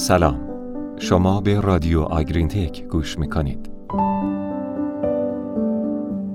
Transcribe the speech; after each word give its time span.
سلام. 0.00 0.40
شما 0.98 1.40
به 1.40 1.60
رادیو 1.60 2.00
آگرین 2.00 2.48
تک 2.48 2.84
گوش 2.84 3.18
می‌کنید. 3.18 3.70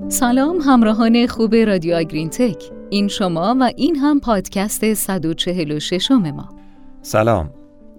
سلام 0.07 0.57
همراهان 0.65 1.27
خوب 1.27 1.55
رادیو 1.55 1.95
آگرین 1.95 2.29
تک 2.29 2.63
این 2.89 3.07
شما 3.07 3.55
و 3.59 3.71
این 3.75 3.95
هم 3.95 4.19
پادکست 4.19 4.93
146 4.93 6.11
ما. 6.11 6.49
سلام. 7.01 7.49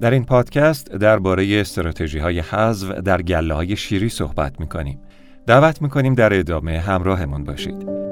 در 0.00 0.10
این 0.10 0.24
پادکست 0.24 0.90
درباره 0.92 1.60
استراتژی 1.60 2.18
های 2.18 2.40
حذف 2.40 2.90
در 2.90 3.22
گله 3.22 3.54
های 3.54 3.76
شیری 3.76 4.08
صحبت 4.08 4.60
می‌کنیم. 4.60 5.00
دعوت 5.46 5.82
می‌کنیم 5.82 6.14
در 6.14 6.38
ادامه 6.38 6.78
همراهمون 6.78 7.44
باشید. 7.44 8.05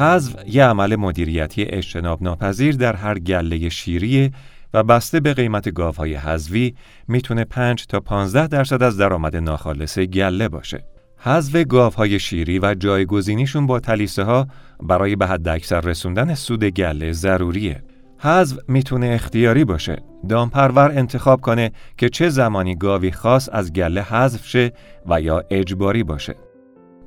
حذف 0.00 0.36
یه 0.46 0.64
عمل 0.64 0.96
مدیریتی 0.96 1.64
اجتناب 1.64 2.22
ناپذیر 2.22 2.76
در 2.76 2.96
هر 2.96 3.18
گله 3.18 3.68
شیریه 3.68 4.30
و 4.74 4.82
بسته 4.82 5.20
به 5.20 5.34
قیمت 5.34 5.74
گاوهای 5.74 6.14
حذوی 6.14 6.74
می‌تونه 7.08 7.44
5 7.44 7.86
تا 7.86 8.00
15 8.00 8.46
درصد 8.46 8.82
از 8.82 8.96
درآمد 8.96 9.36
ناخالص 9.36 9.98
گله 9.98 10.48
باشه. 10.48 10.84
حذف 11.16 11.64
گاوهای 11.68 12.18
شیری 12.18 12.58
و 12.58 12.74
جایگزینیشون 12.74 13.66
با 13.66 13.80
تلیسه 13.80 14.22
ها 14.22 14.46
برای 14.82 15.16
به 15.16 15.26
حد 15.26 15.48
اکثر 15.48 15.80
رسوندن 15.80 16.34
سود 16.34 16.64
گله 16.64 17.12
ضروریه. 17.12 17.82
حذف 18.18 18.58
می‌تونه 18.68 19.06
اختیاری 19.06 19.64
باشه. 19.64 19.96
دامپرور 20.28 20.90
انتخاب 20.90 21.40
کنه 21.40 21.72
که 21.98 22.08
چه 22.08 22.28
زمانی 22.28 22.74
گاوی 22.74 23.10
خاص 23.10 23.48
از 23.52 23.72
گله 23.72 24.02
حذف 24.02 24.46
شه 24.46 24.72
و 25.06 25.20
یا 25.20 25.44
اجباری 25.50 26.02
باشه. 26.02 26.49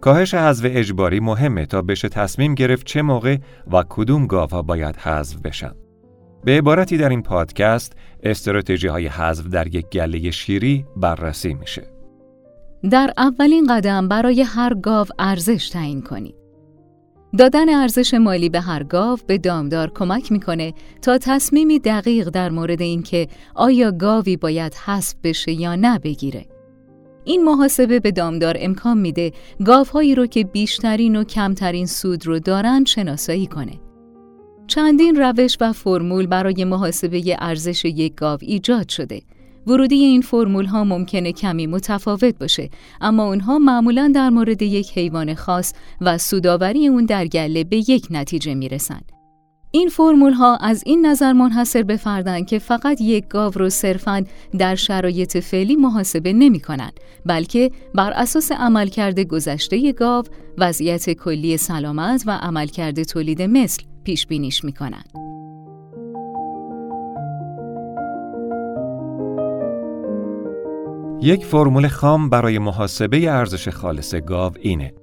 کاهش 0.03 0.33
حذف 0.33 0.65
اجباری 0.69 1.19
مهمه 1.19 1.65
تا 1.65 1.81
بشه 1.81 2.09
تصمیم 2.09 2.55
گرفت 2.55 2.85
چه 2.85 3.01
موقع 3.01 3.37
و 3.71 3.83
کدوم 3.89 4.27
گاوها 4.27 4.61
باید 4.61 4.95
حذف 4.95 5.35
بشن. 5.35 5.71
به 6.43 6.57
عبارتی 6.57 6.97
در 6.97 7.09
این 7.09 7.21
پادکست 7.21 7.93
استراتژی 8.23 8.87
های 8.87 9.07
حذف 9.07 9.45
در 9.47 9.75
یک 9.75 9.89
گله 9.89 10.31
شیری 10.31 10.85
بررسی 10.95 11.53
میشه. 11.53 11.83
در 12.91 13.13
اولین 13.17 13.67
قدم 13.67 14.07
برای 14.07 14.41
هر 14.41 14.73
گاو 14.73 15.07
ارزش 15.19 15.69
تعیین 15.69 16.01
کنید. 16.01 16.35
دادن 17.37 17.69
ارزش 17.69 18.13
مالی 18.13 18.49
به 18.49 18.61
هر 18.61 18.83
گاو 18.83 19.19
به 19.27 19.37
دامدار 19.37 19.91
کمک 19.95 20.31
می‌کنه 20.31 20.73
تا 21.01 21.17
تصمیمی 21.17 21.79
دقیق 21.79 22.29
در 22.29 22.49
مورد 22.49 22.81
اینکه 22.81 23.27
آیا 23.55 23.91
گاوی 23.91 24.37
باید 24.37 24.73
حذف 24.73 25.15
بشه 25.23 25.51
یا 25.51 25.75
نه 25.75 25.99
بگیره. 25.99 26.45
این 27.25 27.43
محاسبه 27.43 27.99
به 27.99 28.11
دامدار 28.11 28.55
امکان 28.59 28.97
میده 28.97 29.31
گاوهایی 29.65 30.15
رو 30.15 30.25
که 30.25 30.43
بیشترین 30.43 31.15
و 31.15 31.23
کمترین 31.23 31.85
سود 31.85 32.27
رو 32.27 32.39
دارن 32.39 32.85
شناسایی 32.85 33.47
کنه. 33.47 33.79
چندین 34.67 35.15
روش 35.15 35.57
و 35.61 35.73
فرمول 35.73 36.27
برای 36.27 36.63
محاسبه 36.63 37.35
ارزش 37.39 37.85
یک 37.85 38.15
گاو 38.15 38.39
ایجاد 38.41 38.89
شده. 38.89 39.21
ورودی 39.67 39.95
این 39.95 40.21
فرمول 40.21 40.65
ها 40.65 40.83
ممکنه 40.83 41.31
کمی 41.31 41.67
متفاوت 41.67 42.39
باشه 42.39 42.69
اما 43.01 43.23
اونها 43.23 43.59
معمولا 43.59 44.11
در 44.15 44.29
مورد 44.29 44.61
یک 44.61 44.97
حیوان 44.97 45.33
خاص 45.33 45.73
و 46.01 46.17
سوداوری 46.17 46.87
اون 46.87 47.05
در 47.05 47.27
گله 47.27 47.63
به 47.63 47.77
یک 47.77 48.07
نتیجه 48.09 48.53
می‌رسن. 48.53 49.01
این 49.75 49.89
فرمول 49.89 50.33
ها 50.33 50.55
از 50.55 50.83
این 50.85 51.05
نظر 51.05 51.33
منحصر 51.33 51.83
به 51.83 51.97
فردن 51.97 52.43
که 52.43 52.59
فقط 52.59 53.01
یک 53.01 53.27
گاو 53.27 53.53
رو 53.53 53.69
صرفاً 53.69 54.23
در 54.57 54.75
شرایط 54.75 55.37
فعلی 55.37 55.75
محاسبه 55.75 56.33
نمی 56.33 56.59
کنن 56.59 56.91
بلکه 57.25 57.71
بر 57.95 58.11
اساس 58.11 58.51
عملکرد 58.51 59.19
گذشته 59.19 59.91
گاو، 59.91 60.25
وضعیت 60.57 61.09
کلی 61.09 61.57
سلامت 61.57 62.23
و 62.25 62.31
عملکرد 62.31 63.03
تولید 63.03 63.41
مثل 63.41 63.83
پیش 64.03 64.27
بینیش 64.27 64.63
می 64.63 64.73
کنن. 64.73 65.03
یک 71.21 71.45
فرمول 71.45 71.87
خام 71.87 72.29
برای 72.29 72.59
محاسبه 72.59 73.31
ارزش 73.31 73.69
خالص 73.69 74.15
گاو 74.15 74.53
اینه 74.61 74.93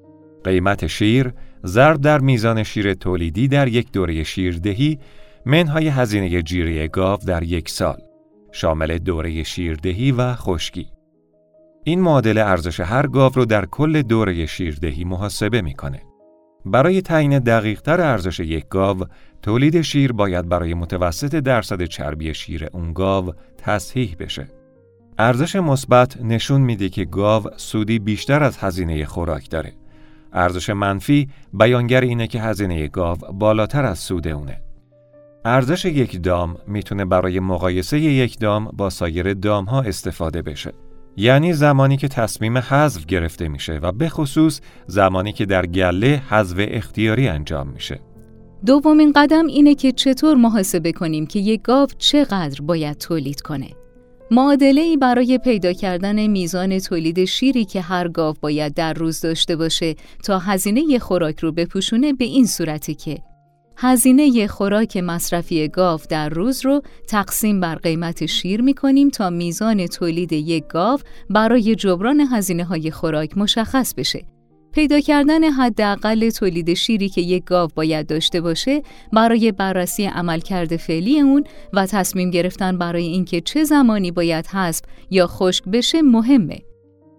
قیمت 0.45 0.87
شیر 0.87 1.33
ضرب 1.67 2.01
در 2.01 2.19
میزان 2.19 2.63
شیر 2.63 2.95
تولیدی 2.95 3.49
در 3.49 3.69
یک 3.69 3.93
دوره 3.93 4.23
شیردهی 4.23 4.99
منهای 5.47 5.89
هزینه 5.89 6.43
جیره 6.43 6.89
گاو 6.89 7.19
در 7.27 7.43
یک 7.43 7.69
سال 7.69 7.99
شامل 8.53 8.99
دوره 8.99 9.43
شیردهی 9.43 10.13
و 10.13 10.35
خشکی. 10.35 10.87
این 11.85 12.01
معادل 12.01 12.39
ارزش 12.39 12.81
هر 12.81 13.07
گاو 13.07 13.33
رو 13.35 13.45
در 13.45 13.67
کل 13.67 14.03
دوره 14.03 14.47
شیردهی 14.47 15.05
محاسبه 15.05 15.61
می‌کنه. 15.63 16.03
برای 16.67 17.03
تعیین 17.03 17.39
دقیقتر 17.39 18.01
ارزش 18.01 18.41
یک 18.41 18.69
گاو 18.69 19.05
تولید 19.43 19.81
شیر 19.81 20.13
باید 20.13 20.49
برای 20.49 20.75
متوسط 20.75 21.35
درصد 21.35 21.85
چربی 21.85 22.35
شیر 22.35 22.69
اون 22.73 22.93
گاو 22.93 23.33
تصحیح 23.59 24.17
بشه. 24.19 24.49
ارزش 25.19 25.57
مثبت 25.57 26.21
نشون 26.23 26.61
میده 26.61 26.89
که 26.89 27.05
گاو 27.05 27.45
سودی 27.57 27.99
بیشتر 27.99 28.43
از 28.43 28.59
هزینه 28.59 29.05
خوراک 29.05 29.51
داره. 29.51 29.73
ارزش 30.33 30.71
منفی 30.71 31.29
بیانگر 31.53 32.01
اینه 32.01 32.27
که 32.27 32.41
هزینه 32.41 32.89
گاو 32.89 33.17
بالاتر 33.17 33.85
از 33.85 33.99
سود 33.99 34.29
اونه. 34.29 34.63
ارزش 35.45 35.85
یک 35.85 36.23
دام 36.23 36.57
می‌تونه 36.67 37.05
برای 37.05 37.41
مقایسه 37.41 38.01
یک 38.01 38.39
دام 38.39 38.65
با 38.65 38.91
سایر 38.91 39.35
دام 39.35 39.65
ها 39.65 39.81
استفاده 39.81 40.43
بشه. 40.43 40.73
یعنی 41.17 41.53
زمانی 41.53 41.97
که 41.97 42.09
تصمیم 42.09 42.59
حذف 42.59 43.07
گرفته 43.07 43.49
میشه 43.49 43.79
و 43.83 43.93
به 43.93 44.09
خصوص 44.09 44.61
زمانی 44.87 45.33
که 45.33 45.47
در 45.47 45.67
گله 45.67 46.23
حذف 46.29 46.57
اختیاری 46.59 47.29
انجام 47.29 47.69
میشه. 47.69 48.01
دومین 48.67 49.13
قدم 49.17 49.47
اینه 49.47 49.75
که 49.75 49.93
چطور 49.93 50.37
محاسبه 50.37 50.93
کنیم 50.93 51.27
که 51.27 51.39
یک 51.39 51.63
گاو 51.63 51.89
چقدر 51.99 52.61
باید 52.63 52.99
تولید 52.99 53.41
کنه. 53.41 53.71
معادله 54.33 54.81
ای 54.81 54.97
برای 54.97 55.39
پیدا 55.39 55.73
کردن 55.73 56.27
میزان 56.27 56.79
تولید 56.79 57.25
شیری 57.25 57.65
که 57.65 57.81
هر 57.81 58.09
گاو 58.09 58.37
باید 58.41 58.75
در 58.75 58.93
روز 58.93 59.21
داشته 59.21 59.57
باشه 59.57 59.95
تا 60.25 60.39
هزینه 60.39 60.99
خوراک 60.99 61.39
رو 61.39 61.53
بپوشونه 61.53 62.13
به 62.13 62.25
این 62.25 62.47
صورتی 62.47 62.95
که 62.95 63.19
هزینه 63.77 64.47
خوراک 64.47 64.97
مصرفی 64.97 65.69
گاو 65.69 66.01
در 66.09 66.29
روز 66.29 66.65
رو 66.65 66.83
تقسیم 67.09 67.61
بر 67.61 67.75
قیمت 67.75 68.27
شیر 68.27 68.63
می 68.63 68.75
کنیم 68.75 69.09
تا 69.09 69.31
میزان 69.31 69.87
تولید 69.87 70.33
یک 70.33 70.67
گاو 70.67 71.01
برای 71.31 71.75
جبران 71.75 72.21
هزینه 72.21 72.65
های 72.65 72.91
خوراک 72.91 73.39
مشخص 73.39 73.95
بشه. 73.95 74.25
پیدا 74.73 75.01
کردن 75.01 75.45
حداقل 75.45 76.31
تولید 76.31 76.75
شیری 76.75 77.09
که 77.09 77.21
یک 77.21 77.45
گاو 77.45 77.71
باید 77.75 78.07
داشته 78.07 78.41
باشه 78.41 78.83
برای 79.13 79.53
بررسی 79.53 80.05
عملکرد 80.07 80.77
فعلی 80.77 81.21
اون 81.21 81.45
و 81.73 81.87
تصمیم 81.87 82.31
گرفتن 82.31 82.79
برای 82.79 83.07
اینکه 83.07 83.41
چه 83.41 83.65
زمانی 83.65 84.11
باید 84.11 84.47
حذف 84.47 84.83
یا 85.11 85.27
خشک 85.27 85.65
بشه 85.65 86.03
مهمه. 86.03 86.59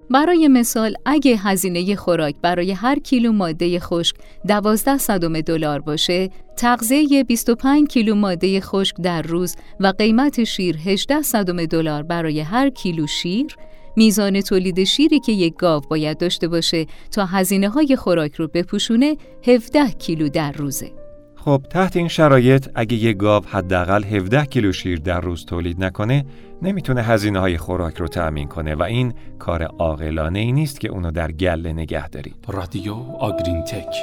برای 0.10 0.48
مثال 0.48 0.96
اگه 1.06 1.38
هزینه 1.38 1.96
خوراک 1.96 2.36
برای 2.42 2.72
هر 2.72 3.00
کیلو 3.00 3.32
ماده 3.32 3.80
خشک 3.80 4.16
12 4.48 4.98
صدم 4.98 5.42
دلار 5.42 5.80
باشه، 5.80 6.30
تغذیه 6.58 7.24
25 7.24 7.88
کیلو 7.88 8.16
ماده 8.16 8.62
خشک 8.62 8.96
در 9.04 9.22
روز 9.22 9.56
و 9.80 9.88
قیمت 9.88 10.44
شیر 10.44 10.78
18 10.78 11.22
صدم 11.22 11.66
دلار 11.66 12.04
برای 12.04 12.40
هر 12.40 12.70
کیلو 12.70 13.08
شیر 13.08 13.56
میزان 13.96 14.42
تولید 14.42 14.84
شیری 14.84 15.20
که 15.20 15.32
یک 15.32 15.56
گاو 15.56 15.82
باید 15.90 16.18
داشته 16.18 16.48
باشه 16.48 16.86
تا 17.12 17.26
هزینه 17.26 17.70
های 17.70 17.96
خوراک 17.96 18.36
رو 18.36 18.48
بپوشونه 18.48 19.18
17 19.48 19.90
کیلو 19.90 20.30
در 20.30 20.52
روزه. 20.52 20.92
خب 21.36 21.66
تحت 21.70 21.98
این 21.98 22.08
شرایط 22.08 22.68
اگه 22.76 22.98
یک 22.98 23.18
گاو 23.18 23.44
حداقل 23.46 24.04
17 24.04 24.46
کیلو 24.46 24.72
شیر 24.72 25.00
در 25.00 25.22
روز 25.22 25.46
تولید 25.46 25.84
نکنه 25.84 26.26
نمی‌تونه 26.62 27.02
هزینه 27.02 27.40
های 27.40 27.58
خوراک 27.58 27.98
رو 27.98 28.08
تأمین 28.08 28.48
کنه 28.48 28.76
و 28.76 28.84
این 28.84 29.14
کار 29.40 29.64
عاقلانه 29.64 30.40
ای 30.40 30.52
نیست 30.52 30.80
که 30.80 30.90
اونو 30.90 31.12
در 31.12 31.32
گله 31.32 31.74
نگه 31.74 32.10
دارید. 32.10 32.36
رادیو 32.48 32.94
آگرین 33.20 33.64
تک 33.64 33.96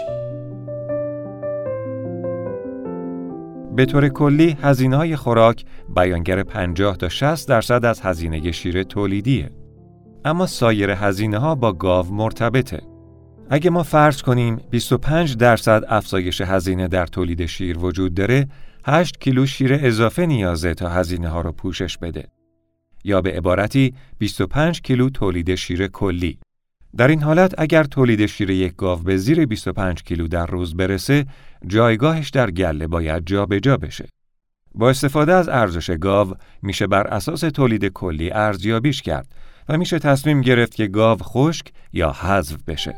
به 3.76 3.84
طور 3.84 4.08
کلی 4.08 4.56
هزینه 4.62 4.96
های 4.96 5.16
خوراک 5.16 5.64
بیانگر 5.96 6.42
50 6.42 6.96
تا 6.96 7.08
60 7.08 7.48
درصد 7.48 7.84
از 7.84 8.00
هزینه 8.00 8.52
شیر 8.52 8.82
تولیدیه. 8.82 9.50
اما 10.24 10.46
سایر 10.46 10.90
هزینه 10.90 11.38
ها 11.38 11.54
با 11.54 11.72
گاو 11.72 12.14
مرتبطه. 12.14 12.82
اگه 13.50 13.70
ما 13.70 13.82
فرض 13.82 14.22
کنیم 14.22 14.56
25 14.70 15.36
درصد 15.36 15.84
افزایش 15.88 16.40
هزینه 16.40 16.88
در 16.88 17.06
تولید 17.06 17.46
شیر 17.46 17.78
وجود 17.78 18.14
داره، 18.14 18.48
8 18.84 19.20
کیلو 19.20 19.46
شیر 19.46 19.78
اضافه 19.82 20.26
نیازه 20.26 20.74
تا 20.74 20.88
هزینه 20.88 21.28
ها 21.28 21.40
رو 21.40 21.52
پوشش 21.52 21.98
بده. 21.98 22.28
یا 23.04 23.20
به 23.20 23.32
عبارتی 23.32 23.94
25 24.18 24.82
کیلو 24.82 25.10
تولید 25.10 25.54
شیر 25.54 25.86
کلی. 25.86 26.38
در 26.96 27.08
این 27.08 27.22
حالت 27.22 27.54
اگر 27.58 27.84
تولید 27.84 28.26
شیر 28.26 28.50
یک 28.50 28.76
گاو 28.76 28.98
به 28.98 29.16
زیر 29.16 29.46
25 29.46 30.02
کیلو 30.02 30.28
در 30.28 30.46
روز 30.46 30.76
برسه، 30.76 31.26
جایگاهش 31.66 32.30
در 32.30 32.50
گله 32.50 32.86
باید 32.86 33.26
جابجا 33.26 33.58
جا 33.58 33.76
بشه. 33.76 34.08
با 34.74 34.90
استفاده 34.90 35.32
از 35.34 35.48
ارزش 35.48 35.90
گاو 35.90 36.34
میشه 36.62 36.86
بر 36.86 37.06
اساس 37.06 37.40
تولید 37.40 37.86
کلی 37.86 38.30
ارزیابیش 38.30 39.02
کرد 39.02 39.26
و 39.68 39.78
میشه 39.78 39.98
تصمیم 39.98 40.40
گرفت 40.40 40.74
که 40.74 40.86
گاو 40.86 41.18
خشک 41.22 41.66
یا 41.92 42.12
حذف 42.12 42.56
بشه. 42.68 42.94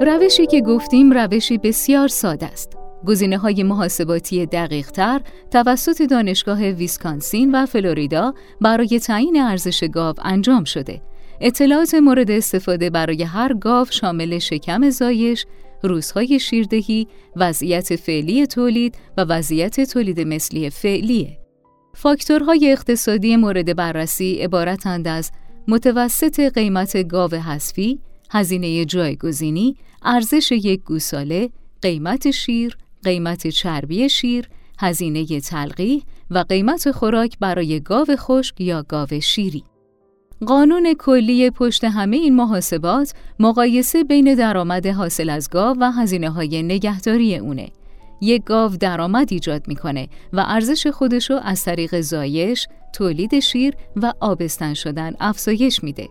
روشی 0.00 0.46
که 0.46 0.60
گفتیم 0.60 1.12
روشی 1.12 1.58
بسیار 1.58 2.08
ساده 2.08 2.46
است. 2.46 2.72
گزینه 3.06 3.38
های 3.38 3.62
محاسباتی 3.62 4.46
دقیق 4.46 4.90
تر 4.90 5.20
توسط 5.50 6.02
دانشگاه 6.02 6.62
ویسکانسین 6.64 7.54
و 7.54 7.66
فلوریدا 7.66 8.34
برای 8.60 9.00
تعیین 9.00 9.40
ارزش 9.40 9.84
گاو 9.84 10.14
انجام 10.22 10.64
شده. 10.64 11.02
اطلاعات 11.40 11.94
مورد 11.94 12.30
استفاده 12.30 12.90
برای 12.90 13.22
هر 13.22 13.54
گاو 13.54 13.86
شامل 13.90 14.38
شکم 14.38 14.90
زایش، 14.90 15.46
روزهای 15.82 16.38
شیردهی، 16.40 17.06
وضعیت 17.36 17.96
فعلی 17.96 18.46
تولید 18.46 18.94
و 19.16 19.24
وضعیت 19.24 19.80
تولید 19.80 20.20
مثلی 20.20 20.70
فعلیه. 20.70 21.38
فاکتورهای 21.94 22.72
اقتصادی 22.72 23.36
مورد 23.36 23.76
بررسی 23.76 24.34
عبارتند 24.34 25.08
از 25.08 25.30
متوسط 25.68 26.40
قیمت 26.40 27.08
گاو 27.08 27.34
حذفی، 27.34 27.98
هزینه 28.30 28.84
جایگزینی، 28.84 29.76
ارزش 30.02 30.52
یک 30.52 30.84
گوساله، 30.84 31.50
قیمت 31.82 32.30
شیر، 32.30 32.76
قیمت 33.04 33.46
چربی 33.46 34.08
شیر، 34.08 34.48
هزینه 34.78 35.40
تلقیح 35.40 36.02
و 36.30 36.38
قیمت 36.38 36.90
خوراک 36.90 37.38
برای 37.40 37.80
گاو 37.80 38.06
خشک 38.16 38.60
یا 38.60 38.82
گاو 38.88 39.20
شیری. 39.20 39.64
قانون 40.46 40.94
کلی 40.98 41.50
پشت 41.50 41.84
همه 41.84 42.16
این 42.16 42.36
محاسبات 42.36 43.14
مقایسه 43.38 44.04
بین 44.04 44.34
درآمد 44.34 44.86
حاصل 44.86 45.30
از 45.30 45.50
گاو 45.50 45.76
و 45.80 45.90
هزینه 45.90 46.30
های 46.30 46.62
نگهداری 46.62 47.36
اونه. 47.36 47.68
یک 48.20 48.44
گاو 48.44 48.76
درآمد 48.76 49.28
ایجاد 49.30 49.68
می‌کنه 49.68 50.08
و 50.32 50.44
ارزش 50.48 50.86
خودشو 50.86 51.34
از 51.42 51.64
طریق 51.64 52.00
زایش، 52.00 52.68
تولید 52.92 53.38
شیر 53.38 53.74
و 53.96 54.12
آبستن 54.20 54.74
شدن 54.74 55.12
افزایش 55.20 55.84
میده. 55.84 56.08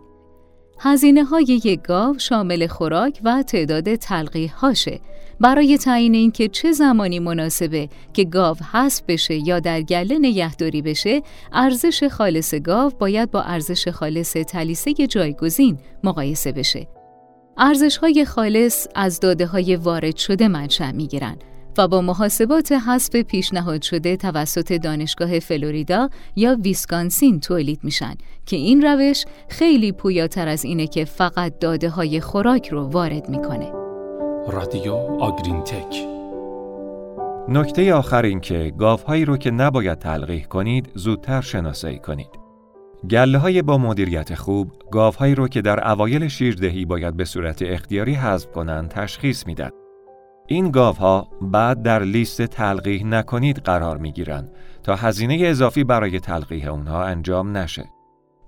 هزینه 0.80 1.24
های 1.24 1.62
یک 1.64 1.82
گاو 1.82 2.20
شامل 2.20 2.68
خوراک 2.68 3.20
و 3.24 3.44
تعداد 3.44 3.96
تلقیح 3.96 4.54
هاشه 4.56 5.00
برای 5.40 5.78
تعیین 5.78 6.16
اینکه 6.16 6.48
چه 6.48 6.72
زمانی 6.72 7.20
مناسبه 7.20 7.90
که 8.14 8.24
گاو 8.24 8.58
حذف 8.72 9.04
بشه 9.08 9.48
یا 9.48 9.60
در 9.60 9.82
گله 9.82 10.18
نگهداری 10.22 10.82
بشه 10.82 11.22
ارزش 11.54 12.04
خالص 12.04 12.54
گاو 12.54 12.92
باید 13.00 13.32
با 13.32 13.42
ارزش 13.42 13.88
خالص 13.88 14.34
تلیسه 14.34 14.94
جایگزین 14.94 15.78
مقایسه 16.04 16.52
بشه. 16.52 16.88
ارزش 17.58 17.98
های 17.98 18.26
خالص 18.26 18.88
از 18.96 19.20
داده 19.20 19.46
های 19.46 19.76
وارد 19.76 20.16
شده 20.16 20.48
منشأ 20.48 20.92
می‌گیرن. 20.92 21.38
و 21.78 21.88
با 21.88 22.02
محاسبات 22.02 22.72
حذف 22.72 23.16
پیشنهاد 23.16 23.82
شده 23.82 24.18
توسط 24.18 24.74
دانشگاه 24.74 25.40
فلوریدا 25.40 26.10
یا 26.36 26.58
ویسکانسین 26.64 27.40
تولید 27.40 27.80
میشن 27.84 28.14
که 28.46 28.56
این 28.56 28.82
روش 28.82 29.26
خیلی 29.50 29.92
پویاتر 29.92 30.48
از 30.48 30.66
اینه 30.66 30.88
که 30.88 31.06
فقط 31.06 31.60
داده 31.60 31.90
های 31.90 32.22
خوراک 32.22 32.68
رو 32.68 32.88
وارد 32.88 33.30
می‌کنه. 33.30 33.72
رادیو 34.48 34.94
آگرین 35.20 35.64
تک 35.64 36.08
نکته 37.50 37.94
آخر 37.94 38.26
این 38.26 38.40
که 38.40 38.74
گاوهایی 38.78 39.26
رو 39.26 39.38
که 39.38 39.52
نباید 39.52 40.00
تلقیح 40.00 40.46
کنید 40.46 40.90
زودتر 40.96 41.42
شناسایی 41.42 42.00
کنید. 42.00 42.30
گله 43.10 43.38
های 43.38 43.62
با 43.62 43.78
مدیریت 43.78 44.36
خوب 44.36 44.72
گاوهایی 44.92 45.36
رو 45.36 45.48
که 45.48 45.62
در 45.62 45.92
اوایل 45.92 46.28
شیردهی 46.28 46.86
باید 46.86 47.18
به 47.18 47.26
صورت 47.26 47.62
اختیاری 47.62 48.14
حذف 48.14 48.52
کنند 48.52 48.90
تشخیص 48.90 49.48
میدن. 49.48 49.70
این 50.50 50.72
گاوها 50.72 51.28
بعد 51.42 51.82
در 51.82 52.04
لیست 52.04 52.42
تلقیح 52.42 53.06
نکنید 53.06 53.58
قرار 53.58 53.98
می 53.98 54.12
گیرن 54.12 54.50
تا 54.84 54.96
هزینه 54.96 55.38
اضافی 55.42 55.84
برای 55.84 56.20
تلقیح 56.20 56.72
اونها 56.72 57.04
انجام 57.04 57.58
نشه. 57.58 57.86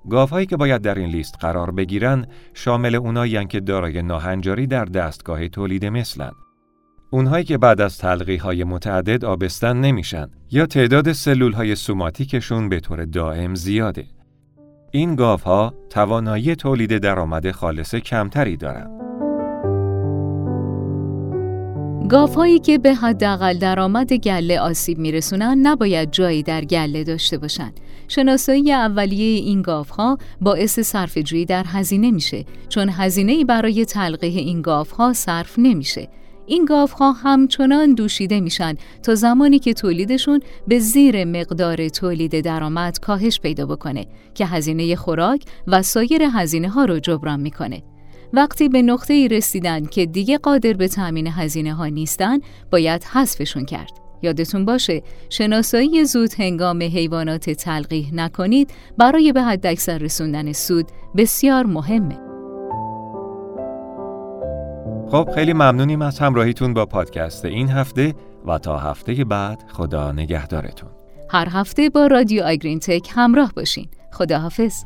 گاوهایی 0.09 0.45
که 0.45 0.57
باید 0.57 0.81
در 0.81 0.95
این 0.95 1.09
لیست 1.09 1.35
قرار 1.39 1.71
بگیرن 1.71 2.27
شامل 2.53 2.95
اونایی 2.95 3.45
که 3.45 3.59
دارای 3.59 4.01
ناهنجاری 4.01 4.67
در 4.67 4.85
دستگاه 4.85 5.47
تولید 5.47 5.85
مثلن. 5.85 6.31
اونهایی 7.11 7.45
که 7.45 7.57
بعد 7.57 7.81
از 7.81 7.97
تلقیح 7.97 8.43
های 8.43 8.63
متعدد 8.63 9.25
آبستن 9.25 9.77
نمیشن 9.77 10.27
یا 10.51 10.65
تعداد 10.65 11.11
سلول 11.11 11.53
های 11.53 11.75
سوماتیکشون 11.75 12.69
به 12.69 12.79
طور 12.79 13.05
دائم 13.05 13.55
زیاده. 13.55 14.05
این 14.91 15.15
گاوها 15.15 15.73
توانایی 15.89 16.55
تولید 16.55 16.97
درآمد 16.97 17.51
خالص 17.51 17.95
کمتری 17.95 18.57
دارند. 18.57 18.98
گاوهایی 22.09 22.59
که 22.59 22.77
به 22.77 22.93
حداقل 22.93 23.57
درآمد 23.57 24.13
گله 24.13 24.59
آسیب 24.59 24.97
میرسونن 24.97 25.67
نباید 25.67 26.11
جایی 26.11 26.43
در 26.43 26.65
گله 26.65 27.03
داشته 27.03 27.37
باشند. 27.37 27.79
شناسایی 28.07 28.71
اولیه 28.71 29.39
این 29.39 29.61
گاوها 29.61 30.17
باعث 30.41 30.79
صرفه‌جویی 30.79 31.45
در 31.45 31.63
هزینه 31.67 32.11
میشه 32.11 32.45
چون 32.69 32.89
هزینه 32.89 33.45
برای 33.45 33.85
تلقیح 33.85 34.37
این 34.37 34.61
گاوها 34.61 35.13
صرف 35.13 35.59
نمیشه. 35.59 36.09
این 36.47 36.65
گاوها 36.65 37.11
همچنان 37.11 37.93
دوشیده 37.93 38.39
میشن 38.39 38.75
تا 39.03 39.15
زمانی 39.15 39.59
که 39.59 39.73
تولیدشون 39.73 40.39
به 40.67 40.79
زیر 40.79 41.25
مقدار 41.25 41.89
تولید 41.89 42.41
درآمد 42.41 42.99
کاهش 42.99 43.39
پیدا 43.39 43.65
بکنه 43.65 44.05
که 44.33 44.45
هزینه 44.45 44.95
خوراک 44.95 45.43
و 45.67 45.81
سایر 45.81 46.21
هزینه 46.33 46.69
ها 46.69 46.85
رو 46.85 46.99
جبران 46.99 47.39
می‌کنه. 47.39 47.83
وقتی 48.33 48.69
به 48.69 48.81
نقطه 48.81 49.13
ای 49.13 49.27
رسیدن 49.27 49.85
که 49.85 50.05
دیگه 50.05 50.37
قادر 50.37 50.73
به 50.73 50.87
تأمین 50.87 51.27
هزینه 51.27 51.73
ها 51.73 51.85
نیستن 51.85 52.39
باید 52.71 53.03
حذفشون 53.03 53.65
کرد. 53.65 53.91
یادتون 54.21 54.65
باشه 54.65 55.01
شناسایی 55.29 56.05
زود 56.05 56.33
هنگام 56.39 56.81
حیوانات 56.81 57.49
تلقیح 57.49 58.13
نکنید 58.13 58.71
برای 58.97 59.31
به 59.31 59.41
حد 59.41 59.67
اکثر 59.67 59.97
رسوندن 59.97 60.51
سود 60.51 60.85
بسیار 61.17 61.65
مهمه. 61.65 62.19
خب 65.11 65.29
خیلی 65.35 65.53
ممنونیم 65.53 66.01
از 66.01 66.19
همراهیتون 66.19 66.73
با 66.73 66.85
پادکست 66.85 67.45
این 67.45 67.69
هفته 67.69 68.15
و 68.45 68.57
تا 68.57 68.77
هفته 68.77 69.25
بعد 69.25 69.63
خدا 69.67 70.11
نگهدارتون. 70.11 70.89
هر 71.29 71.47
هفته 71.51 71.89
با 71.89 72.07
رادیو 72.07 72.43
آگرین 72.43 72.79
تک 72.79 73.09
همراه 73.15 73.53
باشین. 73.55 73.87
خداحافظ. 74.11 74.83